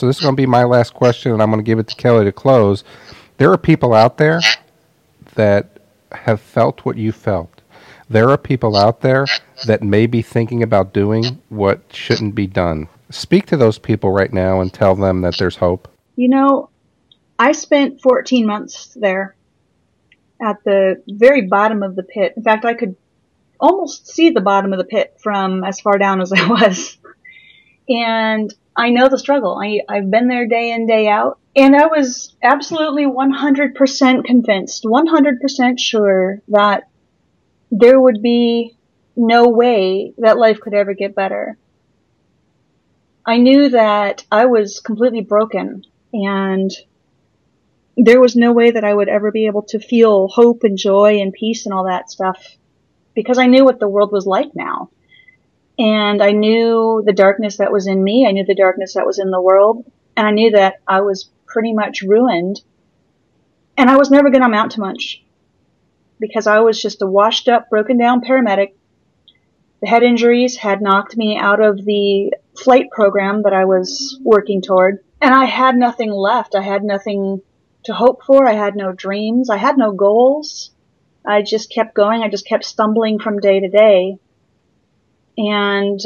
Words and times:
So 0.00 0.06
this 0.06 0.16
is 0.16 0.22
going 0.22 0.34
to 0.34 0.40
be 0.40 0.46
my 0.46 0.64
last 0.64 0.94
question, 0.94 1.30
and 1.30 1.42
I'm 1.42 1.50
going 1.50 1.62
to 1.62 1.66
give 1.66 1.78
it 1.78 1.86
to 1.88 1.94
Kelly 1.94 2.24
to 2.24 2.32
close. 2.32 2.84
There 3.36 3.52
are 3.52 3.58
people 3.58 3.92
out 3.92 4.16
there 4.16 4.40
that 5.34 5.78
have 6.10 6.40
felt 6.40 6.86
what 6.86 6.96
you 6.96 7.12
felt. 7.12 7.60
There 8.08 8.30
are 8.30 8.38
people 8.38 8.76
out 8.76 9.02
there 9.02 9.26
that 9.66 9.82
may 9.82 10.06
be 10.06 10.22
thinking 10.22 10.62
about 10.62 10.94
doing 10.94 11.42
what 11.50 11.82
shouldn't 11.92 12.34
be 12.34 12.46
done. 12.46 12.88
Speak 13.10 13.44
to 13.48 13.58
those 13.58 13.76
people 13.76 14.10
right 14.10 14.32
now 14.32 14.62
and 14.62 14.72
tell 14.72 14.94
them 14.94 15.20
that 15.20 15.36
there's 15.36 15.56
hope. 15.56 15.86
You 16.16 16.30
know, 16.30 16.70
I 17.38 17.52
spent 17.52 18.00
14 18.00 18.46
months 18.46 18.96
there 18.98 19.36
at 20.40 20.64
the 20.64 21.02
very 21.06 21.42
bottom 21.42 21.82
of 21.82 21.94
the 21.94 22.04
pit. 22.04 22.32
In 22.38 22.42
fact, 22.42 22.64
I 22.64 22.72
could 22.72 22.96
almost 23.60 24.08
see 24.08 24.30
the 24.30 24.40
bottom 24.40 24.72
of 24.72 24.78
the 24.78 24.84
pit 24.86 25.18
from 25.22 25.62
as 25.62 25.78
far 25.78 25.98
down 25.98 26.22
as 26.22 26.32
I 26.32 26.48
was. 26.48 26.96
And 27.86 28.54
I 28.76 28.90
know 28.90 29.08
the 29.08 29.18
struggle. 29.18 29.60
I, 29.62 29.80
I've 29.88 30.10
been 30.10 30.28
there 30.28 30.46
day 30.46 30.72
in, 30.72 30.86
day 30.86 31.08
out. 31.08 31.38
And 31.56 31.74
I 31.74 31.86
was 31.86 32.34
absolutely 32.42 33.06
100% 33.06 34.24
convinced, 34.24 34.84
100% 34.84 35.78
sure 35.78 36.40
that 36.48 36.88
there 37.70 38.00
would 38.00 38.22
be 38.22 38.76
no 39.16 39.48
way 39.48 40.14
that 40.18 40.38
life 40.38 40.60
could 40.60 40.74
ever 40.74 40.94
get 40.94 41.14
better. 41.14 41.58
I 43.26 43.38
knew 43.38 43.70
that 43.70 44.24
I 44.30 44.46
was 44.46 44.80
completely 44.80 45.20
broken 45.20 45.84
and 46.12 46.70
there 47.96 48.20
was 48.20 48.34
no 48.34 48.52
way 48.52 48.70
that 48.70 48.84
I 48.84 48.94
would 48.94 49.08
ever 49.08 49.30
be 49.30 49.46
able 49.46 49.62
to 49.64 49.78
feel 49.78 50.28
hope 50.28 50.62
and 50.62 50.78
joy 50.78 51.20
and 51.20 51.32
peace 51.32 51.66
and 51.66 51.74
all 51.74 51.84
that 51.84 52.10
stuff 52.10 52.56
because 53.14 53.38
I 53.38 53.46
knew 53.46 53.64
what 53.64 53.78
the 53.78 53.88
world 53.88 54.10
was 54.12 54.26
like 54.26 54.54
now. 54.54 54.90
And 55.80 56.22
I 56.22 56.32
knew 56.32 57.02
the 57.06 57.14
darkness 57.14 57.56
that 57.56 57.72
was 57.72 57.86
in 57.86 58.04
me. 58.04 58.26
I 58.28 58.32
knew 58.32 58.44
the 58.44 58.54
darkness 58.54 58.94
that 58.94 59.06
was 59.06 59.18
in 59.18 59.30
the 59.30 59.40
world. 59.40 59.90
And 60.14 60.26
I 60.26 60.30
knew 60.30 60.50
that 60.50 60.74
I 60.86 61.00
was 61.00 61.30
pretty 61.46 61.72
much 61.72 62.02
ruined. 62.02 62.60
And 63.78 63.88
I 63.88 63.96
was 63.96 64.10
never 64.10 64.28
going 64.28 64.42
to 64.42 64.46
amount 64.46 64.72
to 64.72 64.80
much 64.80 65.24
because 66.20 66.46
I 66.46 66.60
was 66.60 66.82
just 66.82 67.00
a 67.00 67.06
washed 67.06 67.48
up, 67.48 67.70
broken 67.70 67.96
down 67.96 68.20
paramedic. 68.20 68.74
The 69.80 69.86
head 69.88 70.02
injuries 70.02 70.58
had 70.58 70.82
knocked 70.82 71.16
me 71.16 71.38
out 71.38 71.62
of 71.62 71.82
the 71.82 72.34
flight 72.62 72.90
program 72.90 73.44
that 73.44 73.54
I 73.54 73.64
was 73.64 74.20
working 74.22 74.60
toward. 74.60 74.98
And 75.22 75.32
I 75.32 75.46
had 75.46 75.76
nothing 75.76 76.10
left. 76.10 76.54
I 76.54 76.60
had 76.60 76.84
nothing 76.84 77.40
to 77.84 77.94
hope 77.94 78.22
for. 78.26 78.46
I 78.46 78.52
had 78.52 78.76
no 78.76 78.92
dreams. 78.92 79.48
I 79.48 79.56
had 79.56 79.78
no 79.78 79.92
goals. 79.92 80.72
I 81.24 81.40
just 81.40 81.72
kept 81.72 81.94
going. 81.94 82.22
I 82.22 82.28
just 82.28 82.46
kept 82.46 82.66
stumbling 82.66 83.18
from 83.18 83.38
day 83.38 83.60
to 83.60 83.68
day. 83.70 84.18
And 85.36 86.00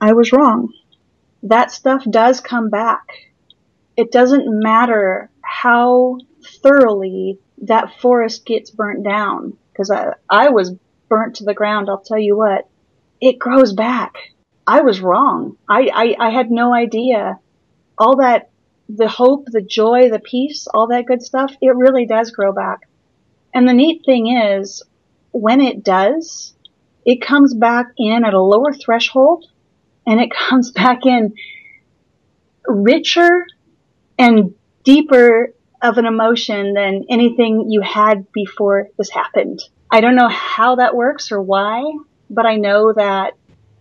I 0.00 0.12
was 0.12 0.32
wrong. 0.32 0.72
That 1.42 1.70
stuff 1.70 2.04
does 2.08 2.40
come 2.40 2.70
back. 2.70 3.06
It 3.96 4.10
doesn't 4.10 4.46
matter 4.48 5.30
how 5.40 6.18
thoroughly 6.62 7.38
that 7.62 8.00
forest 8.00 8.44
gets 8.44 8.70
burnt 8.70 9.04
down. 9.04 9.56
Cause 9.76 9.90
I, 9.90 10.14
I 10.28 10.50
was 10.50 10.74
burnt 11.08 11.36
to 11.36 11.44
the 11.44 11.54
ground. 11.54 11.88
I'll 11.88 12.00
tell 12.00 12.18
you 12.18 12.36
what, 12.36 12.68
it 13.20 13.38
grows 13.38 13.72
back. 13.72 14.14
I 14.66 14.80
was 14.80 15.00
wrong. 15.00 15.56
I, 15.68 15.90
I, 15.92 16.16
I 16.28 16.30
had 16.30 16.50
no 16.50 16.74
idea. 16.74 17.38
All 17.98 18.16
that, 18.16 18.50
the 18.88 19.08
hope, 19.08 19.46
the 19.46 19.62
joy, 19.62 20.10
the 20.10 20.18
peace, 20.18 20.66
all 20.72 20.88
that 20.88 21.06
good 21.06 21.22
stuff, 21.22 21.54
it 21.60 21.76
really 21.76 22.06
does 22.06 22.30
grow 22.30 22.52
back. 22.52 22.88
And 23.52 23.68
the 23.68 23.74
neat 23.74 24.02
thing 24.04 24.36
is, 24.36 24.82
when 25.32 25.60
it 25.60 25.84
does, 25.84 26.53
it 27.04 27.20
comes 27.20 27.54
back 27.54 27.86
in 27.98 28.24
at 28.24 28.34
a 28.34 28.40
lower 28.40 28.72
threshold 28.72 29.44
and 30.06 30.20
it 30.20 30.30
comes 30.48 30.70
back 30.70 31.06
in 31.06 31.34
richer 32.66 33.46
and 34.18 34.54
deeper 34.84 35.52
of 35.82 35.98
an 35.98 36.06
emotion 36.06 36.72
than 36.72 37.04
anything 37.10 37.70
you 37.70 37.82
had 37.82 38.30
before 38.32 38.88
this 38.96 39.10
happened. 39.10 39.60
I 39.90 40.00
don't 40.00 40.16
know 40.16 40.28
how 40.28 40.76
that 40.76 40.96
works 40.96 41.30
or 41.30 41.42
why, 41.42 41.82
but 42.30 42.46
I 42.46 42.56
know 42.56 42.92
that 42.92 43.34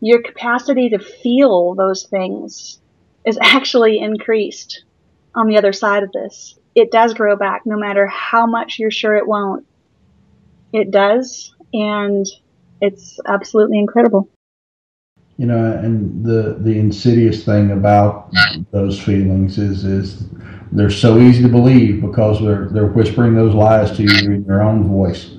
your 0.00 0.22
capacity 0.22 0.90
to 0.90 0.98
feel 0.98 1.74
those 1.74 2.04
things 2.04 2.80
is 3.24 3.38
actually 3.40 4.00
increased 4.00 4.84
on 5.34 5.46
the 5.46 5.56
other 5.56 5.72
side 5.72 6.02
of 6.02 6.12
this. 6.12 6.58
It 6.74 6.90
does 6.90 7.14
grow 7.14 7.36
back 7.36 7.62
no 7.64 7.76
matter 7.76 8.06
how 8.06 8.46
much 8.46 8.78
you're 8.78 8.90
sure 8.90 9.16
it 9.16 9.26
won't. 9.26 9.66
It 10.72 10.90
does, 10.90 11.54
and 11.72 12.26
it's 12.84 13.18
absolutely 13.26 13.78
incredible. 13.78 14.28
You 15.36 15.46
know, 15.46 15.72
and 15.72 16.24
the 16.24 16.58
the 16.60 16.78
insidious 16.78 17.44
thing 17.44 17.72
about 17.72 18.32
those 18.70 19.00
feelings 19.00 19.58
is 19.58 19.84
is 19.84 20.26
they're 20.70 20.90
so 20.90 21.18
easy 21.18 21.42
to 21.42 21.48
believe 21.48 22.00
because 22.00 22.40
they're 22.40 22.68
they're 22.68 22.86
whispering 22.86 23.34
those 23.34 23.54
lies 23.54 23.96
to 23.96 24.02
you 24.02 24.32
in 24.32 24.44
your 24.44 24.62
own 24.62 24.86
voice. 24.86 25.30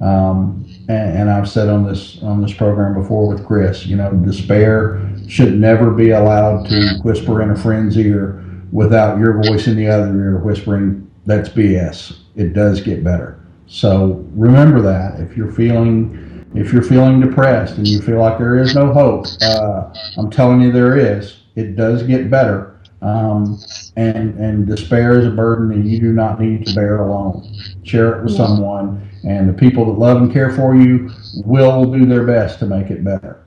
Um, 0.00 0.64
and, 0.88 1.18
and, 1.18 1.30
I've 1.30 1.48
said 1.48 1.70
on 1.70 1.86
this 1.86 2.22
on 2.22 2.42
this 2.42 2.52
program 2.52 3.00
before 3.00 3.28
with 3.32 3.46
Chris, 3.46 3.86
you 3.86 3.96
know, 3.96 4.12
despair 4.12 5.00
should 5.26 5.58
never 5.58 5.90
be 5.90 6.10
allowed 6.10 6.68
to 6.68 6.98
whisper 7.02 7.40
in 7.40 7.50
a 7.50 7.56
friend's 7.56 7.96
ear 7.96 8.44
without 8.72 9.18
your 9.18 9.42
voice 9.42 9.68
in 9.68 9.76
the 9.76 9.88
other 9.88 10.08
ear 10.08 10.38
whispering, 10.38 11.06
"That's 11.24 11.48
BS. 11.48 12.24
It 12.34 12.52
does 12.52 12.82
get 12.82 13.02
better." 13.02 13.38
So 13.66 14.24
remember 14.34 14.82
that 14.82 15.18
if 15.18 15.36
you're 15.36 15.50
feeling 15.50 16.35
if 16.56 16.72
you're 16.72 16.82
feeling 16.82 17.20
depressed 17.20 17.76
and 17.76 17.86
you 17.86 18.00
feel 18.00 18.18
like 18.18 18.38
there 18.38 18.56
is 18.58 18.74
no 18.74 18.92
hope, 18.92 19.26
uh, 19.42 19.92
I'm 20.16 20.30
telling 20.30 20.60
you 20.60 20.72
there 20.72 20.96
is. 20.96 21.40
It 21.54 21.76
does 21.76 22.02
get 22.02 22.30
better. 22.30 22.80
Um, 23.02 23.60
and 23.96 24.38
and 24.38 24.66
despair 24.66 25.18
is 25.18 25.26
a 25.26 25.30
burden, 25.30 25.70
and 25.70 25.88
you 25.88 26.00
do 26.00 26.12
not 26.12 26.40
need 26.40 26.66
to 26.66 26.74
bear 26.74 26.96
it 26.96 27.00
alone. 27.00 27.46
Share 27.82 28.18
it 28.18 28.24
with 28.24 28.34
someone, 28.34 29.08
and 29.22 29.48
the 29.48 29.52
people 29.52 29.84
that 29.86 29.98
love 29.98 30.16
and 30.16 30.32
care 30.32 30.50
for 30.50 30.74
you 30.74 31.10
will 31.44 31.84
do 31.92 32.06
their 32.06 32.24
best 32.24 32.58
to 32.60 32.66
make 32.66 32.90
it 32.90 33.04
better. 33.04 33.44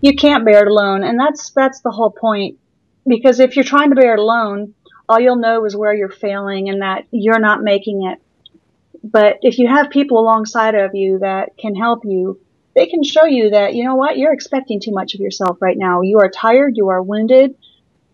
You 0.00 0.14
can't 0.14 0.44
bear 0.44 0.62
it 0.62 0.68
alone, 0.68 1.04
and 1.04 1.20
that's 1.20 1.50
that's 1.50 1.80
the 1.80 1.90
whole 1.90 2.10
point. 2.10 2.58
Because 3.06 3.40
if 3.40 3.56
you're 3.56 3.64
trying 3.64 3.90
to 3.90 3.96
bear 3.96 4.14
it 4.14 4.20
alone, 4.20 4.74
all 5.08 5.20
you'll 5.20 5.36
know 5.36 5.64
is 5.64 5.76
where 5.76 5.94
you're 5.94 6.08
failing 6.08 6.68
and 6.68 6.82
that 6.82 7.04
you're 7.10 7.38
not 7.38 7.62
making 7.62 8.04
it. 8.04 8.20
But 9.02 9.38
if 9.42 9.58
you 9.58 9.68
have 9.68 9.90
people 9.90 10.18
alongside 10.18 10.74
of 10.74 10.94
you 10.94 11.20
that 11.20 11.56
can 11.58 11.74
help 11.74 12.04
you, 12.04 12.40
they 12.74 12.86
can 12.86 13.02
show 13.02 13.24
you 13.24 13.50
that, 13.50 13.74
you 13.74 13.84
know 13.84 13.96
what, 13.96 14.18
you're 14.18 14.32
expecting 14.32 14.80
too 14.80 14.92
much 14.92 15.14
of 15.14 15.20
yourself 15.20 15.58
right 15.60 15.76
now. 15.76 16.02
You 16.02 16.18
are 16.18 16.30
tired, 16.30 16.76
you 16.76 16.88
are 16.88 17.02
wounded. 17.02 17.56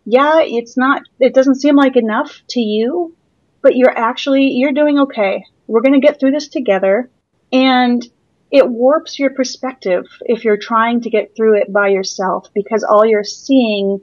Yeah, 0.05 0.41
it's 0.41 0.77
not, 0.77 1.03
it 1.19 1.35
doesn't 1.35 1.61
seem 1.61 1.77
like 1.77 1.97
enough 1.97 2.43
to 2.51 2.61
you, 2.61 3.17
but 3.63 3.77
you're 3.77 3.97
actually, 3.97 4.51
you're 4.53 4.73
doing 4.73 4.99
okay. 5.01 5.45
We're 5.67 5.81
going 5.81 6.01
to 6.01 6.07
get 6.07 6.21
through 6.21 6.33
this 6.33 6.49
together. 6.49 7.11
And 7.53 8.07
it 8.51 8.69
warps 8.69 9.19
your 9.19 9.31
perspective 9.31 10.05
if 10.21 10.45
you're 10.45 10.57
trying 10.59 11.01
to 11.03 11.11
get 11.11 11.35
through 11.35 11.61
it 11.61 11.73
by 11.73 11.89
yourself 11.89 12.49
because 12.55 12.85
all 12.85 13.05
you're 13.05 13.25
seeing 13.25 14.01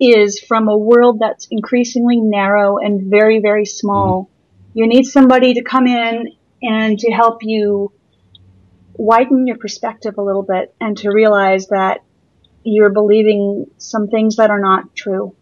is 0.00 0.40
from 0.40 0.68
a 0.68 0.76
world 0.76 1.18
that's 1.20 1.46
increasingly 1.50 2.20
narrow 2.20 2.78
and 2.78 3.10
very, 3.10 3.40
very 3.40 3.66
small. 3.66 4.24
Mm-hmm. 4.24 4.39
You 4.72 4.86
need 4.86 5.04
somebody 5.04 5.54
to 5.54 5.62
come 5.62 5.86
in 5.86 6.32
and 6.62 6.98
to 6.98 7.10
help 7.10 7.38
you 7.42 7.92
widen 8.94 9.46
your 9.46 9.56
perspective 9.56 10.14
a 10.18 10.22
little 10.22 10.42
bit 10.42 10.74
and 10.80 10.96
to 10.98 11.10
realize 11.10 11.68
that 11.68 12.00
you're 12.64 12.90
believing 12.90 13.66
some 13.78 14.08
things 14.08 14.36
that 14.36 14.50
are 14.50 14.60
not 14.60 14.94
true. 14.94 15.34